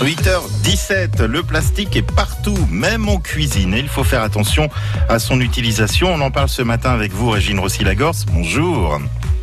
8h17, 0.00 1.24
le 1.24 1.42
plastique 1.42 1.94
est 1.94 2.02
partout, 2.14 2.56
même 2.70 3.08
en 3.08 3.18
cuisine. 3.18 3.74
Et 3.74 3.80
il 3.80 3.88
faut 3.88 4.02
faire 4.02 4.22
attention 4.22 4.70
à 5.10 5.18
son 5.18 5.40
utilisation. 5.40 6.12
On 6.12 6.20
en 6.22 6.30
parle 6.30 6.48
ce 6.48 6.62
matin 6.62 6.90
avec 6.90 7.12
vous, 7.12 7.28
Régine 7.28 7.60
Rossi-Lagorce. 7.60 8.24
Bonjour. 8.24 8.98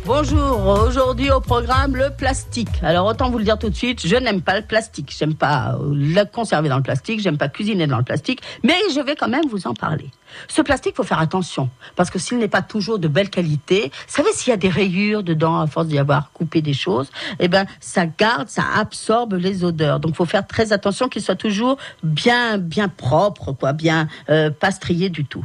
Bonjour, 0.06 0.66
aujourd'hui 0.66 1.30
au 1.30 1.40
programme 1.40 1.94
le 1.94 2.10
plastique. 2.10 2.68
Alors 2.82 3.06
autant 3.06 3.30
vous 3.30 3.38
le 3.38 3.44
dire 3.44 3.58
tout 3.58 3.68
de 3.68 3.74
suite, 3.74 4.06
je 4.06 4.16
n'aime 4.16 4.40
pas 4.40 4.58
le 4.58 4.64
plastique. 4.64 5.14
J'aime 5.16 5.34
pas 5.34 5.74
euh, 5.74 5.92
le 5.92 6.24
conserver 6.24 6.68
dans 6.68 6.78
le 6.78 6.82
plastique, 6.82 7.20
j'aime 7.20 7.36
pas 7.36 7.48
cuisiner 7.48 7.86
dans 7.86 7.98
le 7.98 8.04
plastique, 8.04 8.40
mais 8.62 8.76
je 8.94 9.00
vais 9.00 9.16
quand 9.16 9.28
même 9.28 9.46
vous 9.50 9.66
en 9.66 9.74
parler. 9.74 10.10
Ce 10.46 10.62
plastique, 10.62 10.96
faut 10.96 11.02
faire 11.02 11.20
attention 11.20 11.68
parce 11.96 12.10
que 12.10 12.18
s'il 12.18 12.38
n'est 12.38 12.48
pas 12.48 12.62
toujours 12.62 12.98
de 12.98 13.08
belle 13.08 13.28
qualité, 13.28 13.90
vous 13.92 14.14
savez 14.14 14.30
s'il 14.32 14.50
y 14.50 14.54
a 14.54 14.56
des 14.56 14.68
rayures 14.68 15.22
dedans 15.22 15.60
à 15.60 15.66
force 15.66 15.88
d'y 15.88 15.98
avoir 15.98 16.32
coupé 16.32 16.62
des 16.62 16.74
choses, 16.74 17.10
eh 17.38 17.48
ben 17.48 17.66
ça 17.80 18.06
garde, 18.06 18.48
ça 18.48 18.64
absorbe 18.76 19.34
les 19.34 19.64
odeurs. 19.64 20.00
Donc 20.00 20.14
faut 20.14 20.26
faire 20.26 20.46
très 20.46 20.72
attention 20.72 21.08
qu'il 21.08 21.22
soit 21.22 21.36
toujours 21.36 21.76
bien 22.02 22.56
bien 22.56 22.88
propre 22.88 23.52
quoi, 23.52 23.72
bien 23.72 24.08
euh, 24.30 24.50
pas 24.50 24.70
strié 24.70 25.10
du 25.10 25.24
tout. 25.24 25.44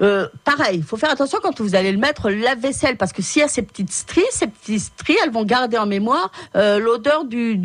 Euh, 0.00 0.28
pareil, 0.44 0.78
il 0.78 0.84
faut 0.84 0.96
faire 0.96 1.10
attention 1.10 1.38
quand 1.42 1.60
vous 1.60 1.74
allez 1.74 1.92
le 1.92 1.98
mettre 1.98 2.30
lave-vaisselle 2.30 2.96
parce 2.96 3.12
que 3.12 3.22
s'il 3.22 3.40
y 3.40 3.44
a 3.44 3.48
ces 3.48 3.62
petites 3.62 3.92
stries, 3.92 4.22
ces 4.30 4.46
petites 4.46 4.80
stries, 4.80 5.16
elles 5.24 5.32
vont 5.32 5.44
garder 5.44 5.78
en 5.78 5.86
mémoire 5.86 6.30
euh, 6.56 6.78
l'odeur 6.78 7.24
du, 7.24 7.58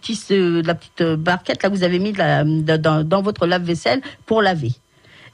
petit 0.00 0.20
euh, 0.30 0.62
de 0.62 0.66
la 0.66 0.74
petite 0.74 1.02
barquette 1.02 1.62
là 1.62 1.70
que 1.70 1.74
vous 1.74 1.84
avez 1.84 1.98
mis 1.98 2.12
dans, 2.12 3.06
dans 3.06 3.22
votre 3.22 3.46
lave-vaisselle 3.46 4.02
pour 4.26 4.42
laver. 4.42 4.72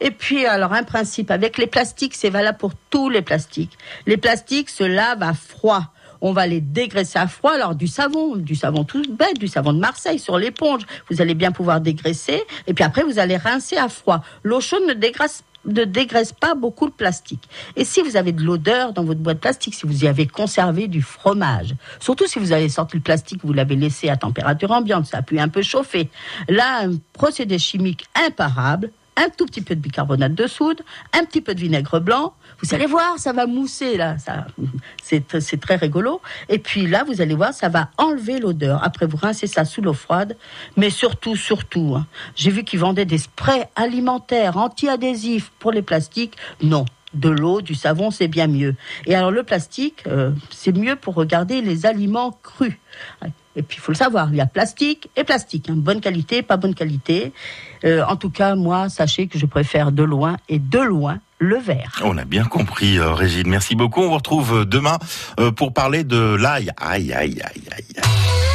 Et 0.00 0.10
puis, 0.10 0.44
alors, 0.44 0.72
un 0.72 0.82
principe, 0.82 1.30
avec 1.30 1.58
les 1.58 1.66
plastiques, 1.66 2.14
c'est 2.14 2.30
valable 2.30 2.58
pour 2.58 2.72
tous 2.90 3.08
les 3.08 3.22
plastiques. 3.22 3.78
Les 4.06 4.16
plastiques 4.16 4.68
se 4.68 4.84
lavent 4.84 5.22
à 5.22 5.32
froid. 5.32 5.84
On 6.20 6.32
va 6.32 6.46
les 6.46 6.60
dégraisser 6.60 7.18
à 7.18 7.26
froid. 7.28 7.52
Alors, 7.52 7.74
du 7.74 7.86
savon, 7.86 8.36
du 8.36 8.54
savon 8.54 8.84
tout 8.84 9.02
bête, 9.08 9.38
du 9.38 9.48
savon 9.48 9.72
de 9.72 9.78
Marseille 9.78 10.18
sur 10.18 10.38
l'éponge. 10.38 10.82
Vous 11.10 11.20
allez 11.20 11.34
bien 11.34 11.52
pouvoir 11.52 11.80
dégraisser. 11.80 12.42
Et 12.66 12.74
puis 12.74 12.84
après, 12.84 13.02
vous 13.02 13.18
allez 13.18 13.36
rincer 13.36 13.76
à 13.76 13.88
froid. 13.88 14.22
L'eau 14.42 14.60
chaude 14.60 14.84
ne 14.86 14.94
dégraisse 14.94 15.44
ne 15.66 15.84
dégraisse 15.84 16.32
pas 16.32 16.54
beaucoup 16.54 16.86
le 16.86 16.92
plastique. 16.92 17.48
Et 17.76 17.84
si 17.84 18.02
vous 18.02 18.16
avez 18.16 18.32
de 18.32 18.42
l'odeur 18.42 18.92
dans 18.92 19.04
votre 19.04 19.20
boîte 19.20 19.40
plastique, 19.40 19.74
si 19.74 19.86
vous 19.86 20.04
y 20.04 20.08
avez 20.08 20.26
conservé 20.26 20.88
du 20.88 21.02
fromage, 21.02 21.74
surtout 22.00 22.26
si 22.26 22.38
vous 22.38 22.52
avez 22.52 22.68
sorti 22.68 22.96
le 22.96 23.02
plastique, 23.02 23.40
vous 23.44 23.52
l'avez 23.52 23.76
laissé 23.76 24.08
à 24.08 24.16
température 24.16 24.70
ambiante, 24.70 25.06
ça 25.06 25.18
a 25.18 25.22
pu 25.22 25.38
un 25.38 25.48
peu 25.48 25.62
chauffer. 25.62 26.08
Là, 26.48 26.82
un 26.84 26.96
procédé 27.12 27.58
chimique 27.58 28.06
imparable, 28.14 28.90
un 29.16 29.28
tout 29.30 29.46
petit 29.46 29.62
peu 29.62 29.74
de 29.74 29.80
bicarbonate 29.80 30.34
de 30.34 30.46
soude, 30.46 30.82
un 31.12 31.24
petit 31.24 31.40
peu 31.40 31.54
de 31.54 31.60
vinaigre 31.60 32.00
blanc. 32.00 32.34
Vous 32.62 32.74
allez 32.74 32.86
voir, 32.86 33.18
ça 33.18 33.32
va 33.32 33.46
mousser 33.46 33.96
là, 33.96 34.18
ça, 34.18 34.46
c'est, 35.02 35.60
très 35.60 35.76
rigolo. 35.76 36.20
Et 36.48 36.58
puis 36.58 36.86
là, 36.86 37.04
vous 37.04 37.20
allez 37.20 37.34
voir, 37.34 37.52
ça 37.52 37.68
va 37.68 37.90
enlever 37.98 38.38
l'odeur. 38.38 38.82
Après, 38.84 39.06
vous 39.06 39.16
rincez 39.16 39.46
ça 39.46 39.64
sous 39.64 39.82
l'eau 39.82 39.92
froide, 39.92 40.36
mais 40.76 40.90
surtout, 40.90 41.36
surtout, 41.36 41.94
hein, 41.96 42.06
j'ai 42.34 42.50
vu 42.50 42.64
qu'ils 42.64 42.80
vendaient 42.80 43.04
des 43.04 43.18
sprays 43.18 43.68
alimentaires 43.74 44.56
anti-adhésifs 44.56 45.50
pour 45.58 45.72
les 45.72 45.82
plastiques. 45.82 46.36
Non, 46.62 46.84
de 47.16 47.28
l'eau, 47.28 47.60
du 47.60 47.74
savon, 47.74 48.10
c'est 48.10 48.28
bien 48.28 48.46
mieux. 48.46 48.74
Et 49.06 49.14
alors 49.14 49.30
le 49.30 49.42
plastique, 49.42 50.04
euh, 50.06 50.30
c'est 50.50 50.76
mieux 50.76 50.96
pour 50.96 51.14
regarder 51.14 51.60
les 51.60 51.86
aliments 51.86 52.38
crus. 52.42 52.74
Et 53.56 53.62
puis 53.62 53.78
il 53.78 53.80
faut 53.80 53.92
le 53.92 53.96
savoir, 53.96 54.28
il 54.30 54.36
y 54.36 54.40
a 54.40 54.46
plastique 54.46 55.08
et 55.16 55.24
plastique, 55.24 55.70
hein. 55.70 55.74
bonne 55.76 56.00
qualité, 56.00 56.42
pas 56.42 56.56
bonne 56.56 56.74
qualité. 56.74 57.32
Euh, 57.84 58.04
en 58.06 58.16
tout 58.16 58.30
cas, 58.30 58.54
moi, 58.54 58.88
sachez 58.88 59.28
que 59.28 59.38
je 59.38 59.46
préfère 59.46 59.92
de 59.92 60.02
loin 60.02 60.36
et 60.48 60.58
de 60.58 60.78
loin 60.78 61.18
le 61.38 61.56
verre. 61.56 62.00
On 62.04 62.16
a 62.18 62.24
bien 62.24 62.44
compris, 62.44 62.98
euh, 62.98 63.12
Régine. 63.12 63.48
Merci 63.48 63.74
beaucoup. 63.74 64.00
On 64.00 64.08
vous 64.08 64.14
retrouve 64.14 64.64
demain 64.64 64.98
pour 65.56 65.72
parler 65.72 66.04
de 66.04 66.34
l'ail. 66.36 66.70
Aïe, 66.78 67.12
aïe, 67.12 67.40
aïe, 67.42 67.62
aïe. 67.72 68.45